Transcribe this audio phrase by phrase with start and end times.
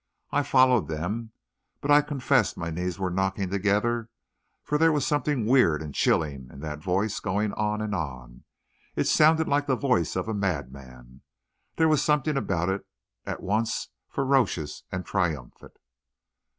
[0.31, 1.31] I followed them,
[1.79, 4.09] but I confess my knees were knocking together,
[4.63, 8.43] for there was something weird and chilling in that voice going on and on.
[8.95, 11.21] It sounded like the voice of a madman;
[11.75, 12.83] there was something about it
[13.27, 15.77] at once ferocious and triumphant....